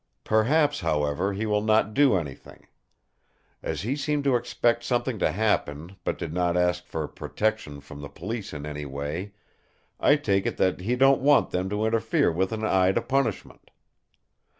[0.23, 2.65] Perhaps, however, he will not do anything.
[3.61, 8.01] As he seemed to expect something to happen, but did not ask for protection from
[8.01, 9.33] the police in any way,
[9.99, 13.69] I take it that he don't want them to interfere with an eye to punishment.